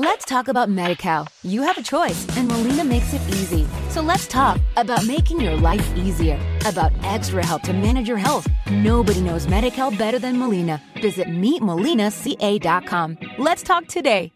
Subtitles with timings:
[0.00, 1.26] Let's talk about MediCal.
[1.42, 3.66] You have a choice, and Molina makes it easy.
[3.90, 8.46] So let's talk about making your life easier, about extra help to manage your health.
[8.70, 10.80] Nobody knows MediCal better than Molina.
[11.02, 13.18] Visit meetmolinaca.com.
[13.38, 14.30] Let's talk today.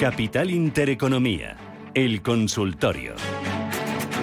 [0.00, 1.56] Capital Intereconomía,
[1.94, 3.14] el consultorio.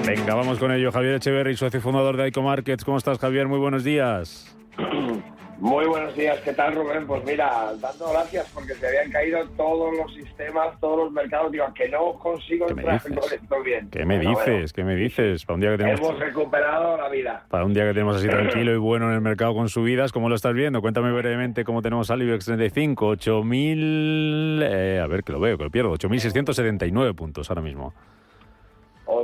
[0.06, 0.92] Venga, vamos con ello.
[0.92, 2.84] Javier Echeverry, socio fundador de ICO Markets.
[2.84, 3.48] ¿Cómo estás, Javier?
[3.48, 4.54] Muy buenos días.
[5.60, 7.08] Muy buenos días, ¿qué tal Rubén?
[7.08, 11.52] Pues mira, dando gracias porque se habían caído todos los sistemas, todos los mercados.
[11.52, 13.90] Digo, que no consigo entrar con esto bien.
[13.90, 14.74] ¿Qué me dices?
[14.74, 15.46] ¿Qué me dices?
[15.46, 16.00] Para un día que tenemos...
[16.02, 17.46] Hemos recuperado la vida.
[17.50, 20.28] Para un día que tenemos así tranquilo y bueno en el mercado con subidas, ¿cómo
[20.28, 20.82] lo estás viendo?
[20.82, 24.60] Cuéntame brevemente cómo tenemos al IBEX 35, 8.000...
[24.62, 25.94] Eh, a ver, que lo veo, que lo pierdo.
[25.94, 27.94] 8.679 puntos ahora mismo.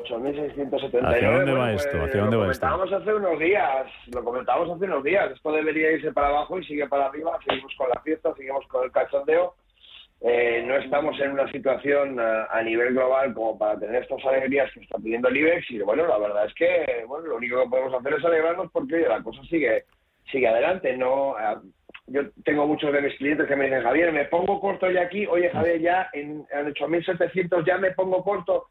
[0.03, 1.03] 8.679.
[1.03, 1.89] ¿Hacia dónde va esto?
[1.91, 2.67] Pues, ¿Hacia dónde lo va esto?
[2.67, 5.31] comentábamos hace unos días, lo comentábamos hace unos días.
[5.31, 7.37] Esto debería irse para abajo y sigue para arriba.
[7.47, 9.55] Seguimos con la fiesta, seguimos con el cachondeo.
[10.23, 14.71] Eh, no estamos en una situación a, a nivel global como para tener estas alegrías
[14.71, 15.71] que está pidiendo el IBEX.
[15.71, 18.95] Y bueno, la verdad es que bueno, lo único que podemos hacer es alegrarnos porque
[18.95, 19.85] oye, la cosa sigue
[20.31, 20.95] sigue adelante.
[20.95, 21.57] No, eh,
[22.07, 25.25] yo tengo muchos de mis clientes que me dicen, Javier, me pongo corto ya aquí.
[25.25, 28.67] Oye, Javier, ya en, en 8.700 ya me pongo corto.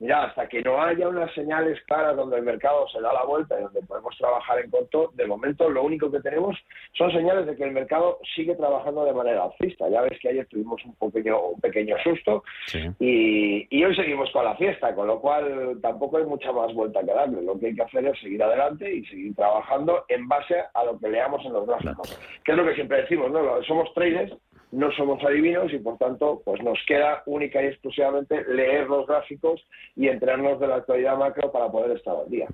[0.00, 3.58] Mira, hasta que no haya unas señales claras donde el mercado se da la vuelta
[3.60, 6.56] y donde podemos trabajar en corto, de momento lo único que tenemos
[6.94, 9.90] son señales de que el mercado sigue trabajando de manera alcista.
[9.90, 12.80] Ya ves que ayer tuvimos un pequeño, un pequeño susto Sí.
[12.98, 17.00] y, y hoy seguimos con la fiesta, con lo cual tampoco hay mucha más vuelta
[17.00, 17.42] que darle.
[17.42, 20.98] Lo que hay que hacer es seguir adelante y seguir trabajando en base a lo
[20.98, 22.18] que leamos en los gráficos.
[22.42, 23.62] Que es lo que siempre decimos, ¿no?
[23.64, 24.32] Somos traders,
[24.72, 29.60] no somos adivinos y por tanto pues nos queda única y exclusivamente leer los gráficos
[29.96, 32.46] y enterarnos de la actualidad macro para poder estar al día.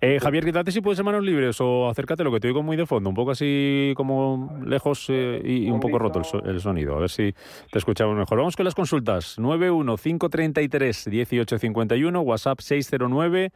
[0.00, 2.86] Eh, Javier, quítate si puedes manos libres o acércate lo que te oigo muy de
[2.86, 6.60] fondo, un poco así como lejos eh, y, y un poco roto el, so- el
[6.60, 7.34] sonido, a ver si
[7.70, 8.38] te escuchamos mejor.
[8.38, 9.38] Vamos con las consultas.
[9.38, 13.50] 915331851, WhatsApp 609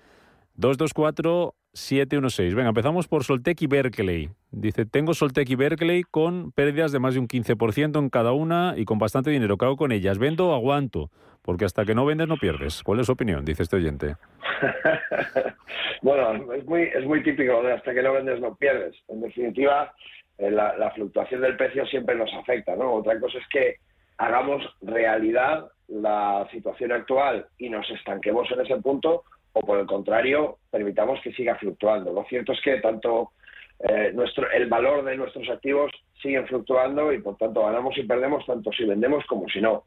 [0.54, 2.54] 224 716.
[2.54, 4.30] Venga, empezamos por Soltec y Berkeley.
[4.50, 8.74] Dice, tengo Soltec y Berkeley con pérdidas de más de un 15% en cada una
[8.76, 9.56] y con bastante dinero.
[9.56, 10.18] ¿Qué hago con ellas?
[10.18, 11.10] ¿Vendo o aguanto?
[11.40, 12.82] Porque hasta que no vendes no pierdes.
[12.82, 13.44] ¿Cuál es su opinión?
[13.44, 14.16] Dice este oyente.
[16.02, 18.94] bueno, es muy, es muy típico de hasta que no vendes no pierdes.
[19.08, 19.94] En definitiva,
[20.38, 22.92] eh, la, la fluctuación del precio siempre nos afecta, ¿no?
[22.92, 23.76] Otra cosa es que
[24.18, 30.58] hagamos realidad la situación actual y nos estanquemos en ese punto o por el contrario
[30.70, 32.12] permitamos que siga fluctuando.
[32.12, 33.32] Lo cierto es que tanto
[33.80, 35.90] eh, nuestro, el valor de nuestros activos
[36.20, 39.84] siguen fluctuando y por tanto ganamos y perdemos tanto si vendemos como si no.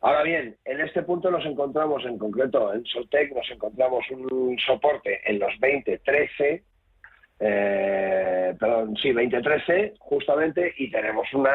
[0.00, 5.20] Ahora bien, en este punto nos encontramos en concreto en Soltec, nos encontramos un soporte
[5.24, 6.62] en los 20-13,
[7.38, 11.50] eh, perdón, sí, 20-13 justamente y tenemos una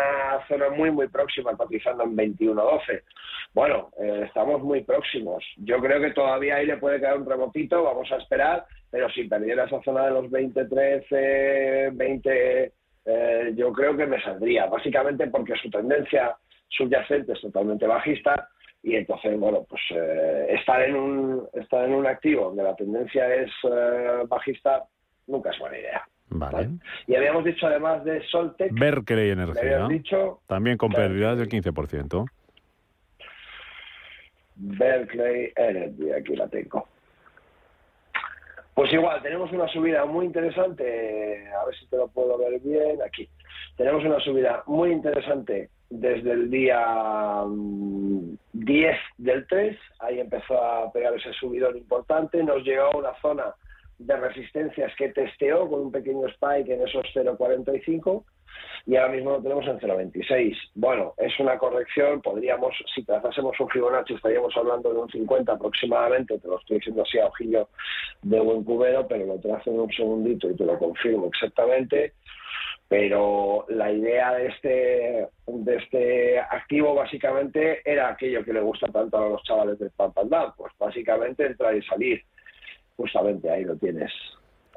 [0.48, 3.02] zona muy muy próxima cotizando en 21-12.
[3.54, 5.44] Bueno, eh, estamos muy próximos.
[5.58, 9.24] Yo creo que todavía ahí le puede quedar un rebotito, vamos a esperar, pero si
[9.24, 12.74] perdiera esa zona de los 20-13, 20,
[13.06, 16.36] eh, yo creo que me saldría, básicamente porque su tendencia
[16.70, 18.48] subyacente es totalmente bajista
[18.84, 23.34] y entonces, bueno, pues eh, estar, en un, estar en un activo donde la tendencia
[23.36, 24.86] es eh, bajista
[25.28, 26.08] nunca es buena idea.
[26.34, 26.70] Vale.
[27.08, 29.88] Y habíamos dicho además de Soltec, Berkeley le Energía.
[29.88, 31.10] dicho También con Claro.
[31.10, 32.26] pérdidas del 15%.
[34.56, 36.88] Berkeley Energy, aquí la tengo.
[38.74, 43.02] Pues igual, tenemos una subida muy interesante, a ver si te lo puedo ver bien,
[43.06, 43.28] aquí.
[43.76, 50.92] Tenemos una subida muy interesante desde el día mm, 10 del 3, ahí empezó a
[50.94, 53.54] pegar ese subidón importante, nos llegó a una zona
[54.06, 58.24] de resistencias que testeó con un pequeño spike en esos 0,45
[58.86, 60.56] y ahora mismo lo tenemos en 0,26.
[60.76, 66.40] Bueno, es una corrección, podríamos, si trazásemos un Fibonacci estaríamos hablando de un 50 aproximadamente,
[66.40, 67.70] te lo estoy diciendo así a ojillo
[68.24, 72.14] de buen cubero, pero lo trazo en un segundito y te lo confirmo exactamente.
[72.88, 79.18] Pero la idea de este, de este activo básicamente era aquello que le gusta tanto
[79.18, 82.22] a los chavales del Pump and Dump, pues básicamente entrar y salir.
[82.98, 84.12] Justamente ahí lo tienes.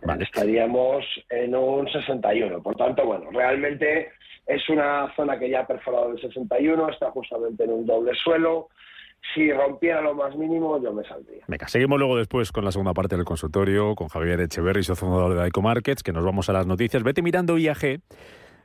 [0.03, 0.25] Vale.
[0.25, 2.63] Estaríamos en un 61.
[2.63, 4.13] Por tanto, bueno, realmente
[4.47, 8.69] es una zona que ya ha perforado el 61, está justamente en un doble suelo.
[9.33, 11.45] Si rompiera lo más mínimo, yo me saldría.
[11.49, 15.31] Venga, seguimos luego después con la segunda parte del consultorio, con Javier Echeverry, socio fundador
[15.31, 17.03] de Daico Markets, que nos vamos a las noticias.
[17.03, 18.01] Vete mirando IAG,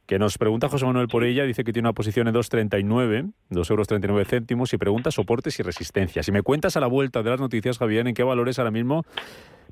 [0.09, 3.69] que nos pregunta José Manuel por ella, dice que tiene una posición en 2,39, 2
[3.69, 6.25] euros 39 céntimos, y pregunta soportes y resistencias.
[6.25, 9.05] Si me cuentas a la vuelta de las noticias, Javier, en qué valores ahora mismo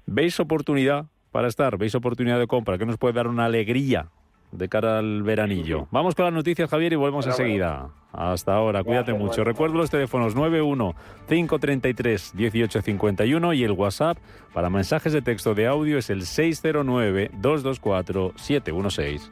[0.06, 4.12] veis oportunidad para estar, veis oportunidad de compra, que nos puede dar una alegría
[4.51, 5.88] de cara al veranillo.
[5.89, 7.90] Vamos con las noticias, Javier, y volvemos enseguida.
[8.13, 9.44] Hasta ahora, cuídate mucho.
[9.44, 10.94] Recuerdo los teléfonos 91
[11.28, 14.19] 533 1851 y el WhatsApp
[14.54, 19.31] para mensajes de texto de audio es el 609 224 716.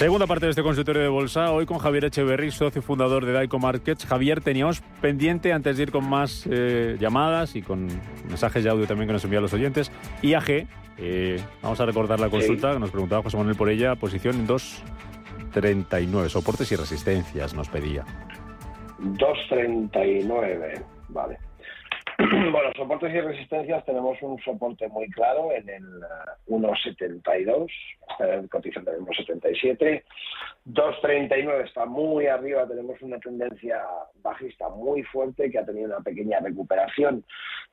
[0.00, 3.58] Segunda parte de este consultorio de bolsa, hoy con Javier Echeverry, socio fundador de Daico
[3.58, 4.06] Markets.
[4.06, 7.86] Javier, teníamos pendiente, antes de ir con más eh, llamadas y con
[8.26, 9.92] mensajes de audio también que nos envían los oyentes,
[10.22, 10.66] IAG,
[10.96, 14.48] eh, vamos a recordar la consulta que nos preguntaba José Manuel por ella, posición en
[14.48, 18.06] 2.39, soportes y resistencias nos pedía.
[19.00, 21.49] 2.39, vale.
[22.52, 25.84] Bueno, soportes y resistencias tenemos un soporte muy claro en el
[26.48, 27.68] 1.72,
[28.18, 30.02] uh, cotizando en el 1.77.
[30.66, 33.82] 2.39 está muy arriba, tenemos una tendencia
[34.22, 37.24] bajista muy fuerte que ha tenido una pequeña recuperación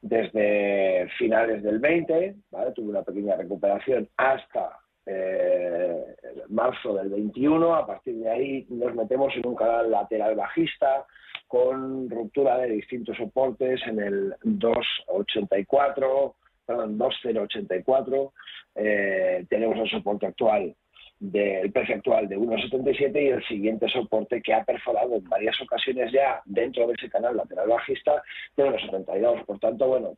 [0.02, 2.72] desde finales del 20, ¿vale?
[2.74, 6.16] tuvo una pequeña recuperación hasta eh,
[6.50, 7.74] marzo del 21.
[7.74, 11.06] A partir de ahí nos metemos en un canal lateral bajista
[11.48, 16.36] con ruptura de distintos soportes en el 284,
[16.66, 18.34] perdón, 2084.
[18.76, 20.76] Eh, tenemos el soporte actual
[21.20, 26.12] del precio actual de 1,77 y el siguiente soporte que ha perforado en varias ocasiones
[26.12, 28.22] ya dentro de ese canal lateral bajista
[28.56, 29.46] de 1,72.
[29.46, 30.18] Por tanto, bueno,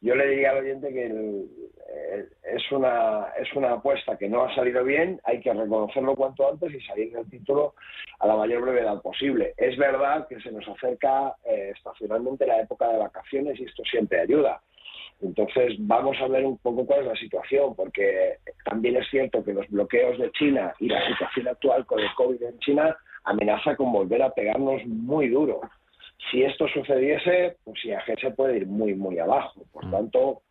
[0.00, 4.54] yo le diría al oyente que eh, es, una, es una apuesta que no ha
[4.54, 7.74] salido bien, hay que reconocerlo cuanto antes y salir del título
[8.18, 9.54] a la mayor brevedad posible.
[9.56, 14.20] Es verdad que se nos acerca eh, estacionalmente la época de vacaciones y esto siempre
[14.20, 14.62] ayuda.
[15.20, 19.52] Entonces vamos a ver un poco cuál es la situación, porque también es cierto que
[19.52, 23.92] los bloqueos de China y la situación actual con el COVID en China amenaza con
[23.92, 25.60] volver a pegarnos muy duro.
[26.28, 29.62] Si esto sucediese, pues IAG se puede ir muy, muy abajo.
[29.72, 29.90] Por mm.
[29.90, 30.42] tanto,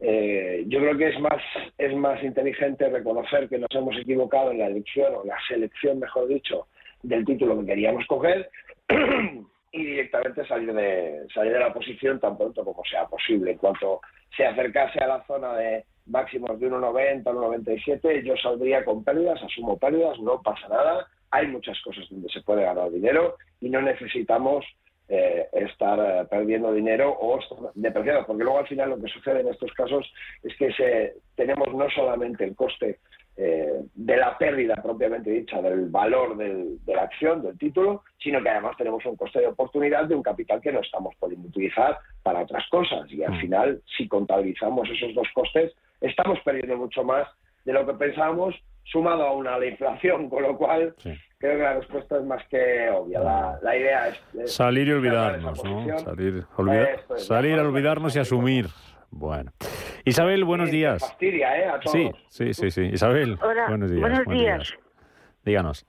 [0.00, 1.42] eh, yo creo que es más,
[1.78, 6.28] es más inteligente reconocer que nos hemos equivocado en la elección, o la selección, mejor
[6.28, 6.66] dicho,
[7.02, 8.50] del título que queríamos coger
[9.72, 13.52] y directamente salir de, salir de la posición tan pronto como sea posible.
[13.52, 14.00] En cuanto
[14.36, 19.78] se acercase a la zona de máximos de 1,90, 1,97, yo saldría con pérdidas, asumo
[19.78, 24.64] pérdidas, no pasa nada hay muchas cosas donde se puede ganar dinero y no necesitamos
[25.08, 27.38] eh, estar eh, perdiendo dinero o
[27.74, 30.04] depreciando, porque luego al final lo que sucede en estos casos
[30.42, 32.98] es que se, tenemos no solamente el coste
[33.36, 38.42] eh, de la pérdida propiamente dicha del valor del, de la acción, del título, sino
[38.42, 41.98] que además tenemos un coste de oportunidad de un capital que no estamos pudiendo utilizar
[42.22, 43.08] para otras cosas.
[43.12, 43.40] Y al mm.
[43.40, 47.28] final, si contabilizamos esos dos costes, estamos perdiendo mucho más
[47.64, 48.54] de lo que pensábamos
[48.86, 50.94] sumado a una la inflación, con lo cual
[51.38, 53.20] creo que la respuesta es más que obvia.
[53.62, 55.98] La, idea es, salir y olvidarnos, ¿no?
[55.98, 56.44] Salir,
[57.16, 58.66] salir a olvidarnos y asumir.
[59.10, 59.52] Bueno.
[60.04, 61.00] Isabel, buenos días.
[61.00, 61.68] Fastidia, ¿eh?
[61.68, 61.92] A todos.
[61.92, 62.82] Sí, sí, sí, sí.
[62.92, 63.36] Isabel,
[63.68, 64.00] buenos días.
[64.00, 64.74] Buenos, días.
[65.44, 65.86] Díganos.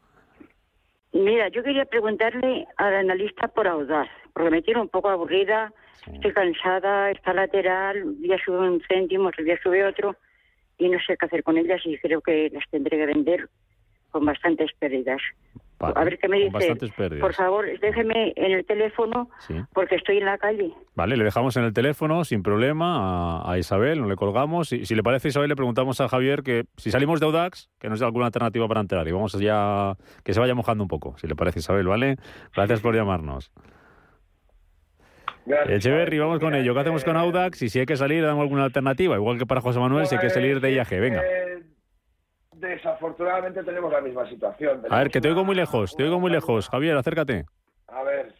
[1.13, 5.71] Mira, yo quería preguntarle al analista por Audaz, porque me tiene un poco aburrida,
[6.13, 10.15] estoy cansada, está lateral, un día sube un céntimo, otro día sube otro
[10.77, 13.49] y no sé qué hacer con ellas y creo que las tendré que vender
[14.11, 15.21] con bastantes pérdidas.
[15.79, 16.75] a ver qué me dice.
[17.19, 19.29] Por favor, déjeme en el teléfono
[19.73, 20.71] porque estoy en la calle.
[20.95, 24.73] Vale, le dejamos en el teléfono sin problema a, Isabel, no le colgamos.
[24.73, 27.89] Y si le parece, Isabel, le preguntamos a Javier que si salimos de Audax, que
[27.89, 29.07] nos dé alguna alternativa para entrar.
[29.07, 32.17] Y vamos ya que se vaya mojando un poco, si le parece, Isabel, ¿vale?
[32.55, 33.51] Gracias por llamarnos.
[35.69, 36.73] Echeverry, vamos con ello.
[36.73, 37.61] ¿Qué hacemos con Audax?
[37.61, 39.15] Y si hay que salir, damos alguna alternativa.
[39.15, 40.89] Igual que para José Manuel, si hay que salir de IAG.
[40.99, 41.23] Venga.
[41.23, 41.63] Eh,
[42.53, 44.81] desafortunadamente tenemos la misma situación.
[44.89, 46.69] a ver, que te oigo muy lejos, te oigo muy lejos.
[46.69, 47.45] Javier, acércate.
[47.87, 48.33] A ver,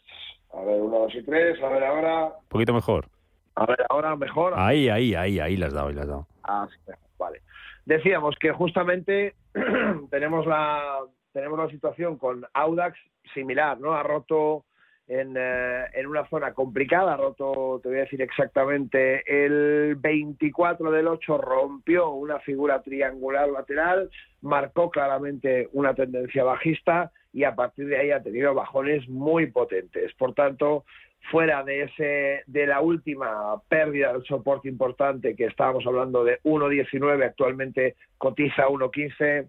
[0.54, 2.26] a ver, uno, dos y tres, a ver ahora.
[2.26, 3.08] Un poquito mejor.
[3.56, 4.54] A ver, ahora mejor.
[4.56, 6.28] Ahí, ahí, ahí, ahí las dado, ahí las dado.
[6.44, 7.42] Ah, sí, vale.
[7.86, 9.36] Decíamos que justamente
[10.12, 11.00] tenemos la
[11.34, 12.98] tenemos la situación con Audax
[13.34, 13.94] similar, ¿no?
[13.94, 14.66] Ha roto
[15.10, 21.38] eh, en, una zona complicada, roto, te voy a decir exactamente, el 24 del 8
[21.38, 24.10] rompió una figura triangular lateral,
[24.42, 30.14] marcó claramente una tendencia bajista y a partir de ahí ha tenido bajones muy potentes.
[30.16, 30.84] Por tanto,
[31.32, 37.26] fuera de ese de la última pérdida del soporte importante que estábamos hablando de 1.19,
[37.26, 39.48] actualmente cotiza 1.15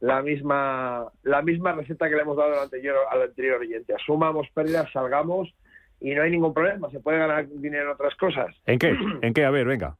[0.00, 3.94] la misma la misma receta que le hemos dado al anterior, al anterior oyente.
[3.94, 5.52] Asumamos pérdidas, salgamos
[6.00, 6.90] y no hay ningún problema.
[6.90, 8.54] Se puede ganar dinero en otras cosas.
[8.66, 8.96] ¿En qué?
[9.22, 9.44] ¿En qué?
[9.44, 9.96] A ver, venga.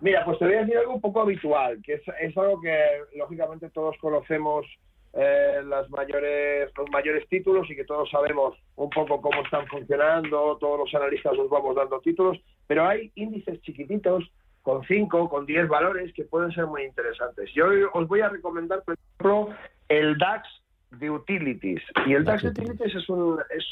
[0.00, 2.74] Mira, pues te voy a decir algo un poco habitual, que es, es algo que
[3.16, 4.64] lógicamente todos conocemos
[5.12, 10.56] eh, las mayores, los mayores títulos y que todos sabemos un poco cómo están funcionando,
[10.58, 14.30] todos los analistas nos vamos dando títulos, pero hay índices chiquititos
[14.62, 17.50] con 5, con 10 valores que pueden ser muy interesantes.
[17.54, 19.54] Yo os voy a recomendar, por ejemplo,
[19.88, 20.48] el DAX
[20.90, 21.82] de Utilities.
[22.06, 23.64] Y el DAX, de Utilities es un, es,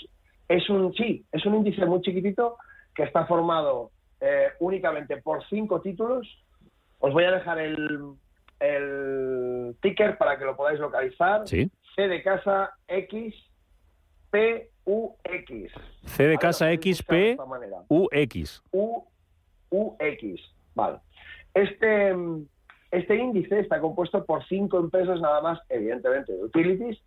[0.49, 2.57] es un, sí, es un índice muy chiquitito
[2.95, 3.91] que está formado
[4.21, 6.27] eh, únicamente por cinco títulos.
[6.99, 8.15] Os voy a dejar el,
[8.61, 11.47] el ticker para que lo podáis localizar.
[11.47, 11.71] Sí.
[11.95, 13.35] C de casa X
[14.31, 15.73] P U X.
[16.05, 17.37] C de casa X P
[17.89, 18.63] U X.
[18.73, 19.05] U
[19.71, 20.41] U X.
[20.79, 20.99] Vale.
[21.55, 22.15] Este
[22.91, 26.99] este índice está compuesto por cinco empresas nada más, evidentemente, de utilities,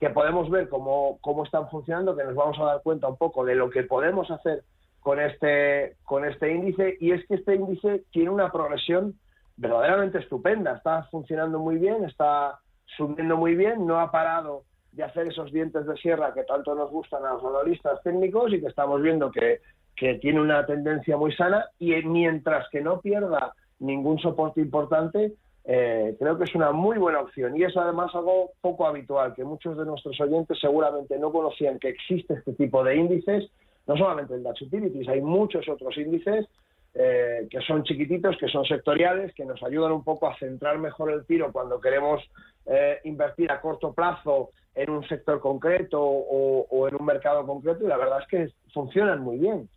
[0.00, 3.44] que podemos ver cómo, cómo están funcionando, que nos vamos a dar cuenta un poco
[3.44, 4.64] de lo que podemos hacer
[5.00, 6.96] con este, con este índice.
[7.00, 9.14] Y es que este índice tiene una progresión
[9.56, 12.58] verdaderamente estupenda, está funcionando muy bien, está
[12.96, 16.90] subiendo muy bien, no ha parado de hacer esos dientes de sierra que tanto nos
[16.90, 19.60] gustan a los analistas técnicos y que estamos viendo que,
[19.98, 26.16] que tiene una tendencia muy sana y mientras que no pierda ningún soporte importante, eh,
[26.18, 29.76] creo que es una muy buena opción y es además algo poco habitual, que muchos
[29.76, 33.50] de nuestros oyentes seguramente no conocían que existe este tipo de índices,
[33.86, 36.46] no solamente el DAX Utilities, hay muchos otros índices
[36.94, 41.12] eh, que son chiquititos, que son sectoriales, que nos ayudan un poco a centrar mejor
[41.12, 42.22] el tiro cuando queremos
[42.66, 47.88] eh, invertir a corto plazo en un sector concreto o, en un mercado concreto y
[47.88, 49.68] la verdad es que funcionan muy bien.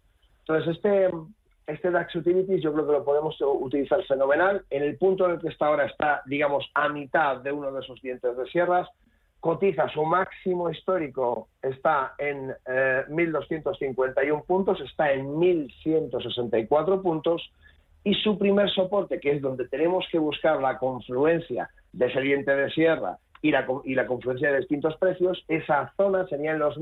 [0.41, 1.09] Entonces, este,
[1.67, 4.63] este DAX Utilities yo creo que lo podemos utilizar fenomenal.
[4.69, 7.81] En el punto en el que está ahora está, digamos, a mitad de uno de
[7.81, 8.87] esos dientes de sierras
[9.41, 12.49] cotiza su máximo histórico, está en
[13.09, 17.51] 1.251 eh, puntos, está en 1.164 puntos,
[18.03, 22.55] y su primer soporte, que es donde tenemos que buscar la confluencia de ese diente
[22.55, 26.77] de sierra y la, y la confluencia de distintos precios, esa zona sería en los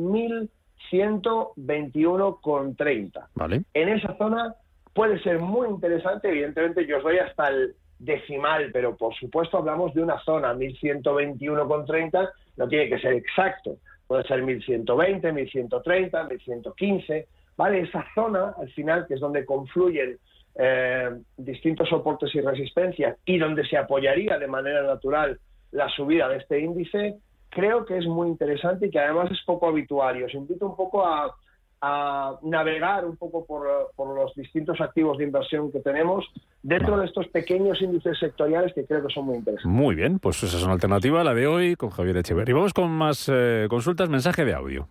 [0.92, 3.28] 1.121,30.
[3.36, 3.64] Vale.
[3.74, 4.56] En esa zona
[4.94, 9.94] puede ser muy interesante, evidentemente yo os doy hasta el decimal, pero por supuesto hablamos
[9.94, 17.82] de una zona, 1121,30, no tiene que ser exacto, puede ser 1120, 1130, 1115, ¿vale?
[17.82, 20.18] Esa zona, al final, que es donde confluyen
[20.56, 25.40] eh, distintos soportes y resistencias y donde se apoyaría de manera natural
[25.72, 27.18] la subida de este índice,
[27.50, 30.20] creo que es muy interesante y que además es poco habitual.
[30.20, 31.36] Y os invito un poco a,
[31.82, 36.26] a navegar un poco por, por, los distintos activos de inversión que tenemos
[36.62, 39.72] dentro de estos pequeños índices sectoriales que creo que son muy interesantes.
[39.72, 42.54] Muy bien, pues esa es una alternativa, la de hoy, con Javier Echeverri.
[42.54, 44.88] Vamos con más eh, consultas, mensaje de audio.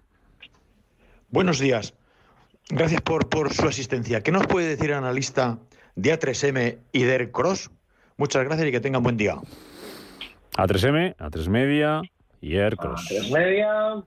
[1.30, 1.94] Buenos días.
[2.70, 4.22] Gracias por, por su asistencia.
[4.22, 5.58] ¿Qué nos puede decir el analista
[5.94, 7.70] de A3M y de Cross?
[8.16, 9.36] Muchas gracias y que tengan buen día.
[10.56, 12.02] A3M, A3 Media
[12.42, 13.10] Aircross.
[13.10, 14.02] A3 Media,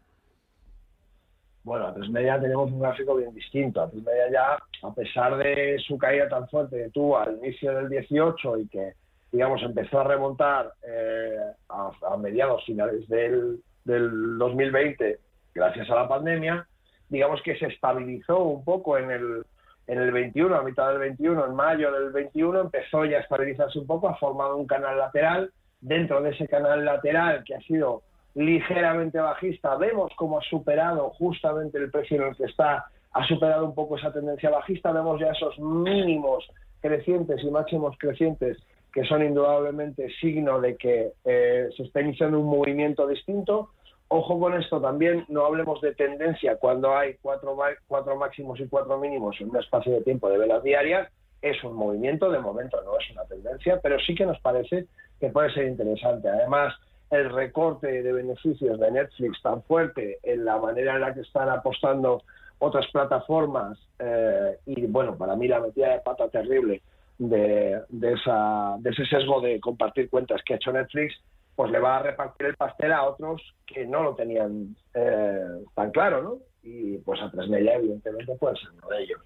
[1.63, 3.81] bueno, a tres media tenemos un gráfico bien distinto.
[3.81, 7.75] A tres media ya, a pesar de su caída tan fuerte que tuvo al inicio
[7.75, 8.93] del 18 y que,
[9.31, 11.38] digamos, empezó a remontar eh,
[11.69, 15.19] a, mediados finales del, del 2020
[15.53, 16.65] gracias a la pandemia,
[17.09, 19.45] digamos que se estabilizó un poco en el,
[19.85, 23.77] en el 21, a mitad del 21, en mayo del 21, empezó ya a estabilizarse
[23.77, 25.51] un poco, ha formado un canal lateral.
[25.81, 28.03] Dentro de ese canal lateral, que ha sido
[28.35, 33.65] ligeramente bajista, vemos cómo ha superado justamente el precio en el que está, ha superado
[33.65, 36.47] un poco esa tendencia bajista, vemos ya esos mínimos
[36.81, 38.57] crecientes y máximos crecientes
[38.93, 43.69] que son indudablemente signo de que eh, se está iniciando un movimiento distinto.
[44.09, 47.57] Ojo con esto también, no hablemos de tendencia cuando hay cuatro,
[47.88, 51.09] cuatro máximos y cuatro mínimos en un espacio de tiempo de velas diarias.
[51.41, 54.88] Es un movimiento, de momento no es una tendencia, pero sí que nos parece
[55.19, 56.27] que puede ser interesante.
[56.27, 56.73] Además,
[57.12, 61.50] el recorte de beneficios de Netflix tan fuerte en la manera en la que están
[61.50, 62.24] apostando
[62.60, 66.82] otras plataformas eh, y bueno, para mí la metida de pata terrible
[67.18, 71.13] de, esa, de ese sesgo de compartir cuentas que ha hecho Netflix,
[71.56, 75.91] pues le va a repartir el pastel a otros que no lo tenían eh, tan
[75.91, 76.38] claro, ¿no?
[76.63, 79.22] Y pues a tres media evidentemente puede ser uno de ellos.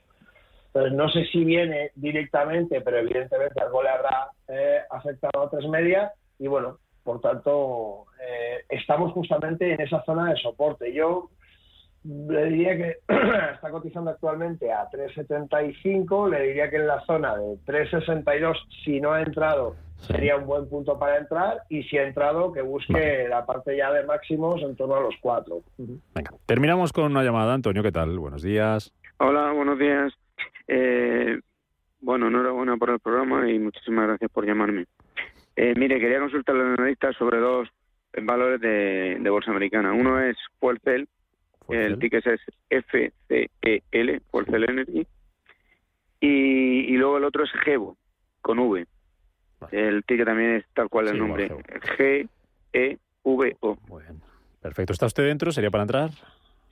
[0.67, 5.67] Entonces no sé si viene directamente, pero evidentemente algo le habrá eh, afectado a tres
[5.69, 10.91] media y bueno, por tanto, eh, estamos justamente en esa zona de soporte.
[10.91, 11.29] Yo
[12.03, 12.97] le diría que
[13.53, 19.13] está cotizando actualmente a 3,75, le diría que en la zona de 3,62, si no
[19.13, 23.45] ha entrado, sería un buen punto para entrar, y si ha entrado, que busque la
[23.45, 25.61] parte ya de máximos en torno a los 4.
[25.77, 27.53] Venga, terminamos con una llamada.
[27.53, 28.17] Antonio, ¿qué tal?
[28.17, 28.91] Buenos días.
[29.19, 30.11] Hola, buenos días.
[30.67, 31.39] Eh,
[32.01, 34.85] bueno, enhorabuena por el programa y muchísimas gracias por llamarme.
[35.55, 37.69] Eh, mire, quería consultar al analista sobre dos
[38.21, 39.93] valores de, bolsa americana.
[39.93, 41.07] Uno es Fuelcel,
[41.69, 45.07] el ticket es FCEL, Fuelcel Energy,
[46.19, 47.97] y, y luego el otro es Gevo,
[48.41, 48.85] con V.
[49.71, 51.49] El ticket también es tal cual el nombre,
[51.97, 53.77] G-E-V-O.
[53.87, 54.21] Muy bien.
[54.61, 54.93] Perfecto.
[54.93, 55.51] ¿Está usted dentro?
[55.51, 56.09] ¿Sería para entrar?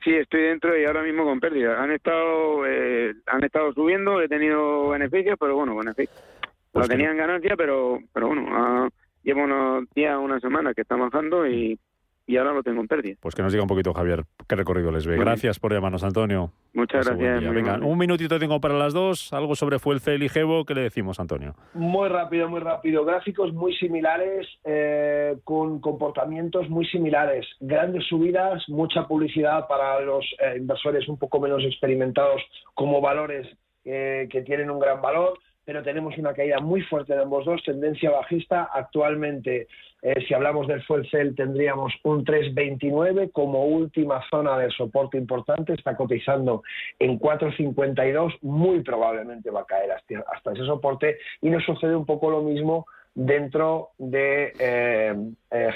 [0.03, 1.81] Sí, estoy dentro y ahora mismo con pérdida.
[1.81, 6.21] Han estado eh, han estado subiendo, he tenido beneficios, pero bueno, beneficios.
[6.73, 8.89] Pues Lo tenían ganancia, pero pero bueno, ah,
[9.23, 11.79] llevo unos días, una semana que está bajando y,
[12.25, 13.15] y ahora lo tengo en pérdida.
[13.19, 15.17] Pues que nos diga un poquito, Javier, qué recorrido les ve.
[15.17, 16.51] Gracias por llamarnos, Antonio.
[16.73, 17.53] Muchas gracias.
[17.53, 19.31] Venga, un minutito tengo para las dos.
[19.33, 20.65] Algo sobre Fuelcel y Gebo.
[20.65, 21.53] ¿Qué le decimos, Antonio?
[21.75, 23.05] Muy rápido, muy rápido.
[23.05, 27.45] Gráficos muy similares, eh, con comportamientos muy similares.
[27.59, 32.41] Grandes subidas, mucha publicidad para los eh, inversores un poco menos experimentados
[32.73, 33.47] como valores
[33.85, 37.63] eh, que tienen un gran valor pero tenemos una caída muy fuerte de ambos dos,
[37.63, 38.69] tendencia bajista.
[38.73, 39.67] Actualmente,
[40.01, 45.73] eh, si hablamos del fuel cell, tendríamos un 3,29 como última zona de soporte importante,
[45.73, 46.63] está cotizando
[46.99, 52.29] en 4,52, muy probablemente va a caer hasta, ese soporte y nos sucede un poco
[52.29, 55.15] lo mismo dentro de eh,
[55.51, 55.69] eh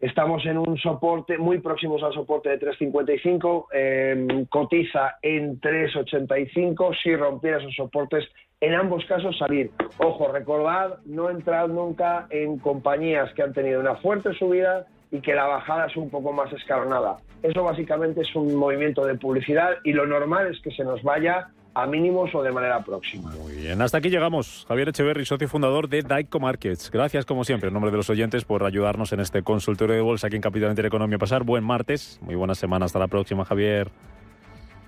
[0.00, 6.96] Estamos en un soporte muy próximos al soporte de 3.55, em, cotiza en 3.85.
[7.02, 8.24] Si rompiera esos soportes,
[8.60, 9.70] en ambos casos salir.
[9.98, 15.34] Ojo, recordad no entrar nunca en compañías que han tenido una fuerte subida y que
[15.34, 17.16] la bajada es un poco más escalonada.
[17.42, 21.48] Eso básicamente es un movimiento de publicidad y lo normal es que se nos vaya
[21.72, 23.30] a mínimos o de manera próxima.
[23.30, 24.66] Muy bien, hasta aquí llegamos.
[24.68, 26.90] Javier Echeverry, socio fundador de Daico Markets.
[26.90, 30.26] Gracias, como siempre, en nombre de los oyentes, por ayudarnos en este consultorio de bolsa
[30.26, 31.18] aquí en Capital Intereconomía.
[31.18, 32.86] Pasar buen martes, muy buena semana.
[32.86, 33.88] Hasta la próxima, Javier.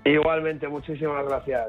[0.04, 1.68] Igualmente, muchísimas gracias.